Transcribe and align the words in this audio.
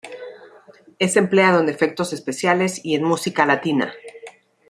Es 0.97 1.15
empleado 1.15 1.59
en 1.59 1.69
efectos 1.69 2.11
especiales 2.11 2.83
y 2.83 2.95
en 2.95 3.03
música 3.03 3.45
latina. 3.45 3.93